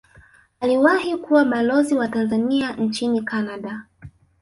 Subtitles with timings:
[0.59, 3.83] aliwahi kuwa balozi wa tanzania nchini canada